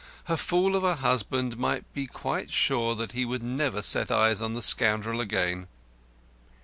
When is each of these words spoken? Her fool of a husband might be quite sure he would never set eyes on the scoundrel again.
Her 0.23 0.35
fool 0.35 0.75
of 0.75 0.83
a 0.83 0.95
husband 0.95 1.57
might 1.57 1.93
be 1.93 2.07
quite 2.07 2.49
sure 2.49 2.97
he 3.13 3.23
would 3.23 3.43
never 3.43 3.83
set 3.83 4.09
eyes 4.09 4.41
on 4.41 4.53
the 4.53 4.61
scoundrel 4.63 5.21
again. 5.21 5.67